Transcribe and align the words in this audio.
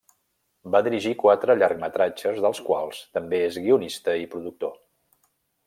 Va 0.75 0.79
dirigir 0.85 1.11
quatre 1.23 1.55
llargmetratges 1.59 2.41
dels 2.45 2.63
quals 2.71 3.03
també 3.19 3.43
és 3.51 3.61
guionista 3.67 4.17
i 4.23 4.27
productor. 4.33 4.77